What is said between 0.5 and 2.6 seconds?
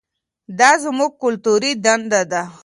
دا زموږ کلتوري دنده ده.